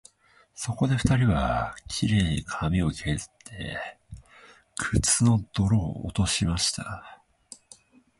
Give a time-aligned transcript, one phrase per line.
[0.55, 3.77] そこで二人は、綺麗に髪をけずって、
[4.79, 7.21] 靴の泥を落としました